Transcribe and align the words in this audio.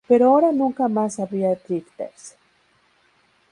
Pero 0.07 0.25
ahora 0.29 0.51
nunca 0.51 0.87
más 0.87 1.19
habría 1.19 1.53
Drifters. 1.53 2.35